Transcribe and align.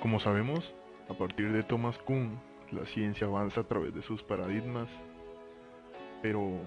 Como 0.00 0.20
sabemos, 0.20 0.60
a 1.08 1.14
partir 1.14 1.52
de 1.52 1.64
Thomas 1.64 1.98
Kuhn, 1.98 2.38
la 2.70 2.86
ciencia 2.86 3.26
avanza 3.26 3.62
a 3.62 3.64
través 3.64 3.92
de 3.92 4.02
sus 4.02 4.22
paradigmas, 4.22 4.88
pero 6.22 6.60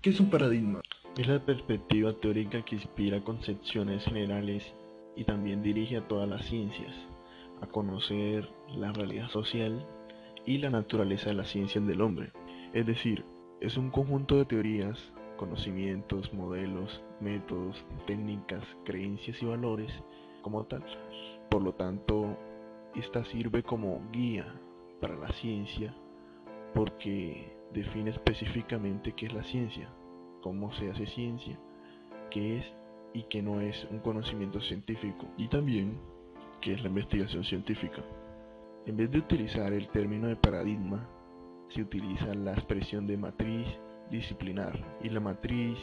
¿qué 0.00 0.10
es 0.10 0.20
un 0.20 0.30
paradigma? 0.30 0.80
Es 1.18 1.26
la 1.26 1.44
perspectiva 1.44 2.12
teórica 2.12 2.64
que 2.64 2.76
inspira 2.76 3.24
concepciones 3.24 4.04
generales 4.04 4.72
y 5.16 5.24
también 5.24 5.64
dirige 5.64 5.96
a 5.96 6.06
todas 6.06 6.28
las 6.28 6.46
ciencias, 6.46 6.94
a 7.60 7.66
conocer 7.66 8.48
la 8.68 8.92
realidad 8.92 9.28
social 9.30 9.84
y 10.46 10.58
la 10.58 10.70
naturaleza 10.70 11.30
de 11.30 11.34
las 11.34 11.50
ciencias 11.50 11.84
del 11.84 12.00
hombre. 12.00 12.30
Es 12.74 12.86
decir, 12.86 13.24
es 13.60 13.76
un 13.76 13.90
conjunto 13.90 14.36
de 14.36 14.44
teorías, 14.44 15.12
conocimientos, 15.36 16.32
modelos, 16.32 17.02
métodos, 17.20 17.84
técnicas, 18.06 18.64
creencias 18.84 19.42
y 19.42 19.46
valores 19.46 19.92
como 20.42 20.64
tal. 20.64 20.84
Por 21.52 21.62
lo 21.62 21.74
tanto, 21.74 22.34
esta 22.94 23.26
sirve 23.26 23.62
como 23.62 24.00
guía 24.10 24.46
para 25.02 25.16
la 25.16 25.28
ciencia 25.34 25.94
porque 26.72 27.54
define 27.74 28.08
específicamente 28.08 29.12
qué 29.12 29.26
es 29.26 29.34
la 29.34 29.44
ciencia, 29.44 29.90
cómo 30.40 30.72
se 30.72 30.90
hace 30.90 31.04
ciencia, 31.08 31.58
qué 32.30 32.56
es 32.56 32.64
y 33.12 33.24
qué 33.24 33.42
no 33.42 33.60
es 33.60 33.86
un 33.90 33.98
conocimiento 33.98 34.62
científico 34.62 35.26
y 35.36 35.46
también 35.48 36.00
qué 36.62 36.72
es 36.72 36.82
la 36.82 36.88
investigación 36.88 37.44
científica. 37.44 38.02
En 38.86 38.96
vez 38.96 39.10
de 39.10 39.18
utilizar 39.18 39.74
el 39.74 39.90
término 39.90 40.28
de 40.28 40.36
paradigma, 40.36 41.06
se 41.68 41.82
utiliza 41.82 42.34
la 42.34 42.54
expresión 42.54 43.06
de 43.06 43.18
matriz 43.18 43.66
disciplinar 44.10 44.98
y 45.02 45.10
la 45.10 45.20
matriz 45.20 45.76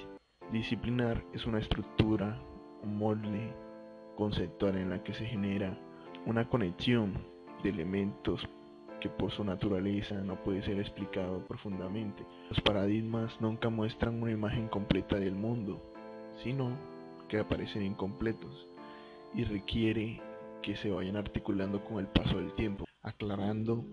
disciplinar 0.52 1.23
es 1.31 1.45
una 1.45 1.59
estructura, 1.59 2.42
un 2.81 2.98
molde 2.98 3.54
conceptual 4.20 4.78
en 4.78 4.89
la 4.89 5.02
que 5.02 5.14
se 5.14 5.25
genera 5.25 5.80
una 6.25 6.48
conexión 6.50 7.14
de 7.64 7.70
elementos 7.70 8.48
que 9.00 9.09
por 9.09 9.31
su 9.31 9.45
naturaleza 9.45 10.16
no 10.22 10.44
puede 10.44 10.61
ser 10.61 10.78
explicado 10.78 11.48
profundamente. 11.48 12.26
Los 12.50 12.59
paradigmas 12.59 13.39
nunca 13.39 13.70
muestran 13.70 14.22
una 14.22 14.31
imagen 14.31 14.67
completa 14.67 15.16
del 15.16 15.36
mundo, 15.36 15.81
sino 16.44 16.78
que 17.30 17.39
aparecen 17.39 17.84
incompletos 17.84 18.67
y 19.34 19.45
requiere 19.45 20.22
que 20.61 20.76
se 20.76 20.92
vayan 20.92 21.16
articulando 21.16 21.81
con 21.86 22.00
el 22.00 22.08
paso 22.08 22.38
del 22.38 22.54
tiempo, 22.56 22.86
aclarando 23.02 23.86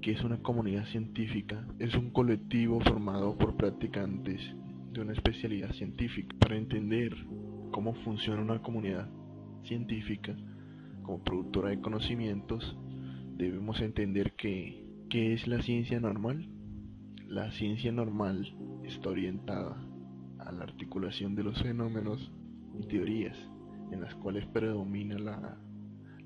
que 0.00 0.12
es 0.12 0.22
una 0.22 0.40
comunidad 0.42 0.84
científica, 0.86 1.66
es 1.80 1.94
un 1.94 2.10
colectivo 2.10 2.80
formado 2.80 3.36
por 3.36 3.56
practicantes 3.56 4.40
de 4.92 5.00
una 5.00 5.12
especialidad 5.12 5.72
científica. 5.72 6.36
Para 6.38 6.56
entender 6.56 7.16
cómo 7.72 7.94
funciona 7.94 8.42
una 8.42 8.62
comunidad 8.62 9.08
científica, 9.64 10.36
como 11.02 11.22
productora 11.22 11.70
de 11.70 11.80
conocimientos, 11.80 12.76
debemos 13.36 13.80
entender 13.80 14.32
que, 14.32 14.86
¿qué 15.08 15.32
es 15.32 15.46
la 15.46 15.62
ciencia 15.62 16.00
normal? 16.00 16.48
La 17.26 17.50
ciencia 17.52 17.92
normal 17.92 18.54
está 18.84 19.10
orientada 19.10 19.76
a 20.38 20.52
la 20.52 20.64
articulación 20.64 21.34
de 21.34 21.44
los 21.44 21.60
fenómenos 21.62 22.32
y 22.78 22.86
teorías 22.86 23.36
en 23.90 24.00
las 24.00 24.14
cuales 24.16 24.46
predomina 24.46 25.18
la, 25.18 25.58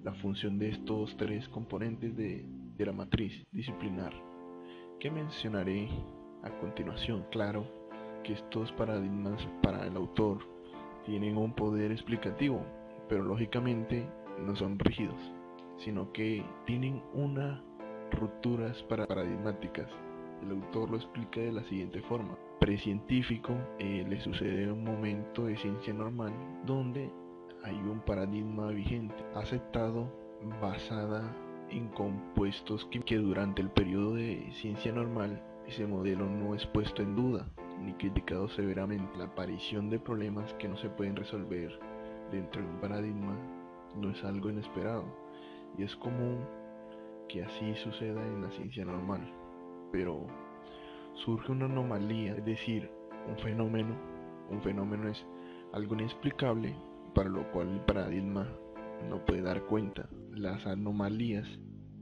la 0.02 0.14
función 0.14 0.58
de 0.58 0.70
estos 0.70 1.16
tres 1.16 1.48
componentes 1.48 2.16
de, 2.16 2.46
de 2.76 2.86
la 2.86 2.92
matriz 2.92 3.44
disciplinar 3.52 4.12
que 5.00 5.10
mencionaré 5.10 5.88
a 6.42 6.50
continuación. 6.60 7.24
Claro 7.30 7.66
que 8.22 8.34
estos 8.34 8.72
paradigmas 8.72 9.46
para 9.62 9.86
el 9.86 9.96
autor 9.96 10.38
tienen 11.04 11.36
un 11.36 11.54
poder 11.54 11.92
explicativo, 11.92 12.64
pero 13.08 13.22
lógicamente 13.22 14.06
no 14.44 14.54
son 14.56 14.78
rígidos, 14.78 15.18
sino 15.78 16.12
que 16.12 16.44
tienen 16.66 17.02
unas 17.14 17.60
rupturas 18.12 18.82
paradigmáticas. 18.84 19.88
El 20.42 20.50
autor 20.52 20.90
lo 20.90 20.96
explica 20.96 21.40
de 21.40 21.52
la 21.52 21.62
siguiente 21.64 22.02
forma. 22.02 22.36
Precientífico 22.60 23.54
eh, 23.78 24.04
le 24.08 24.20
sucede 24.20 24.70
un 24.70 24.84
momento 24.84 25.46
de 25.46 25.56
ciencia 25.56 25.92
normal 25.92 26.32
donde 26.64 27.10
hay 27.64 27.76
un 27.76 28.00
paradigma 28.00 28.68
vigente, 28.68 29.14
aceptado, 29.34 30.10
basada 30.60 31.34
en 31.70 31.88
compuestos 31.88 32.84
que, 32.86 33.00
que 33.00 33.16
durante 33.16 33.62
el 33.62 33.70
periodo 33.70 34.14
de 34.14 34.48
ciencia 34.52 34.92
normal 34.92 35.42
ese 35.66 35.86
modelo 35.86 36.26
no 36.26 36.54
es 36.54 36.64
puesto 36.66 37.02
en 37.02 37.16
duda 37.16 37.48
ni 37.82 37.92
criticado 37.94 38.48
severamente. 38.48 39.18
La 39.18 39.24
aparición 39.24 39.90
de 39.90 39.98
problemas 39.98 40.52
que 40.54 40.68
no 40.68 40.76
se 40.76 40.88
pueden 40.88 41.16
resolver 41.16 41.78
dentro 42.30 42.62
de 42.62 42.68
un 42.68 42.80
paradigma 42.80 43.36
no 43.96 44.10
es 44.10 44.24
algo 44.24 44.50
inesperado 44.50 45.04
y 45.78 45.82
es 45.82 45.94
común 45.96 46.44
que 47.28 47.44
así 47.44 47.74
suceda 47.76 48.24
en 48.26 48.42
la 48.42 48.50
ciencia 48.52 48.84
normal. 48.84 49.20
Pero 49.92 50.26
surge 51.24 51.52
una 51.52 51.66
anomalía, 51.66 52.34
es 52.34 52.44
decir, 52.44 52.90
un 53.28 53.36
fenómeno. 53.38 53.94
Un 54.50 54.62
fenómeno 54.62 55.08
es 55.08 55.24
algo 55.72 55.94
inexplicable 55.94 56.74
para 57.14 57.28
lo 57.28 57.50
cual 57.52 57.68
el 57.68 57.80
paradigma 57.80 58.46
no 59.08 59.24
puede 59.24 59.42
dar 59.42 59.62
cuenta. 59.64 60.08
Las 60.32 60.66
anomalías 60.66 61.46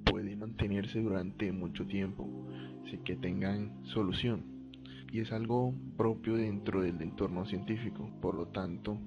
pueden 0.05 0.41
mantenerse 0.41 1.01
durante 1.01 1.53
mucho 1.53 1.87
tiempo 1.87 2.29
sin 2.91 3.03
que 3.05 3.17
tengan 3.17 3.85
solución 3.85 4.55
y 5.11 5.21
es 5.21 5.33
algo 5.33 5.73
propio 5.97 6.35
dentro 6.35 6.83
del 6.83 7.01
entorno 7.01 7.47
científico. 7.47 8.11
Por 8.21 8.35
lo 8.35 8.49
tanto, 8.49 8.99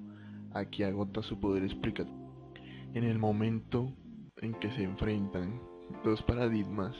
aquí 0.54 0.82
agota 0.82 1.22
su 1.22 1.38
poder 1.40 1.64
explicativo. 1.64 2.16
En 2.94 3.04
el 3.04 3.18
momento 3.18 3.92
en 4.38 4.54
que 4.54 4.70
se 4.72 4.82
enfrentan 4.82 5.60
dos 6.04 6.22
paradigmas 6.22 6.94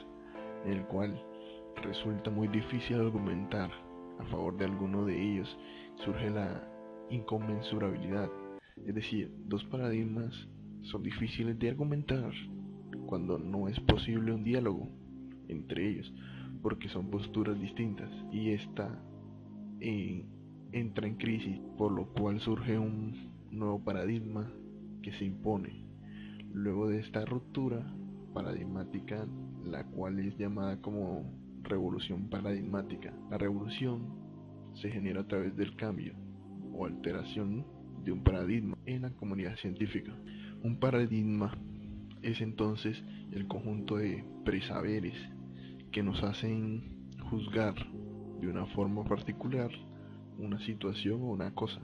el 0.67 0.83
cual 0.87 1.21
resulta 1.83 2.31
muy 2.31 2.49
difícil 2.49 2.97
argumentar 2.97 3.71
a 4.19 4.25
favor 4.27 4.57
de 4.57 4.65
alguno 4.65 5.05
de 5.05 5.21
ellos, 5.21 5.57
surge 6.05 6.31
la 6.31 6.69
inconmensurabilidad. 7.11 8.31
Es 8.87 8.95
decir, 8.95 9.33
dos 9.47 9.65
paradigmas 9.65 10.35
son 10.83 11.03
difíciles 11.03 11.59
de 11.59 11.71
argumentar 11.71 12.33
cuando 13.07 13.39
no 13.39 13.69
es 13.69 13.79
posible 13.81 14.33
un 14.33 14.45
diálogo 14.45 14.89
entre 15.49 15.89
ellos, 15.89 16.13
porque 16.63 16.89
son 16.89 17.11
posturas 17.11 17.59
distintas 17.61 18.11
y 18.33 18.51
esta 18.51 19.03
eh, 19.81 20.27
entra 20.73 21.07
en 21.07 21.17
crisis, 21.17 21.59
por 21.77 21.93
lo 21.93 22.13
cual 22.13 22.41
surge 22.41 22.79
un 22.79 23.38
nuevo 23.51 23.83
paradigma 23.83 24.51
que 25.03 25.13
se 25.13 25.25
impone. 25.25 25.85
Luego 26.53 26.89
de 26.89 27.01
esta 27.01 27.25
ruptura 27.25 27.95
paradigmática, 28.35 29.27
la 29.65 29.85
cual 29.85 30.19
es 30.19 30.37
llamada 30.39 30.81
como 30.81 31.25
revolución 31.63 32.29
paradigmática. 32.29 33.13
La 33.31 33.39
revolución 33.39 34.15
se 34.75 34.91
genera 34.91 35.23
a 35.23 35.27
través 35.29 35.57
del 35.57 35.77
cambio 35.77 36.15
o 36.73 36.87
alteración 36.87 37.67
de 38.05 38.13
un 38.13 38.23
paradigma 38.23 38.77
en 38.87 39.03
la 39.03 39.11
comunidad 39.11 39.57
científica. 39.57 40.13
Un 40.63 40.79
paradigma 40.79 41.57
es 42.23 42.41
entonces 42.41 43.03
el 43.33 43.47
conjunto 43.47 43.97
de 43.97 44.25
presaberes 44.45 45.15
que 45.93 46.03
nos 46.03 46.23
hacen 46.23 47.09
juzgar 47.31 47.75
de 48.41 48.49
una 48.49 48.67
forma 48.67 49.05
particular 49.05 49.71
una 50.39 50.59
situación 50.61 51.21
o 51.23 51.27
una 51.27 51.53
cosa. 51.55 51.81